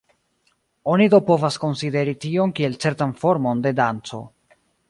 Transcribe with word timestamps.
Oni 0.93 1.07
do 1.15 1.19
povas 1.27 1.59
konsideri 1.65 2.17
tion 2.25 2.57
kiel 2.61 2.81
certan 2.87 3.15
formon 3.25 3.65
de 3.67 3.77
danco. 3.83 4.27